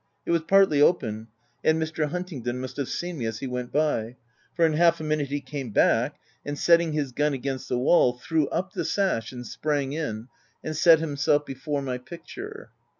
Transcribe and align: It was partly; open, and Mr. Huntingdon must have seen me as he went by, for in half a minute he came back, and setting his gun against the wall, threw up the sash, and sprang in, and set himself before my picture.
It 0.25 0.31
was 0.31 0.41
partly; 0.41 0.81
open, 0.81 1.27
and 1.63 1.79
Mr. 1.79 2.09
Huntingdon 2.09 2.59
must 2.59 2.77
have 2.77 2.89
seen 2.89 3.19
me 3.19 3.27
as 3.27 3.37
he 3.37 3.45
went 3.45 3.71
by, 3.71 4.15
for 4.55 4.65
in 4.65 4.73
half 4.73 4.99
a 4.99 5.03
minute 5.03 5.27
he 5.27 5.41
came 5.41 5.69
back, 5.69 6.19
and 6.43 6.57
setting 6.57 6.93
his 6.93 7.11
gun 7.11 7.33
against 7.35 7.69
the 7.69 7.77
wall, 7.77 8.13
threw 8.13 8.47
up 8.47 8.73
the 8.73 8.83
sash, 8.83 9.31
and 9.31 9.45
sprang 9.45 9.93
in, 9.93 10.27
and 10.63 10.75
set 10.75 10.97
himself 11.01 11.45
before 11.45 11.83
my 11.83 11.99
picture. 11.99 12.71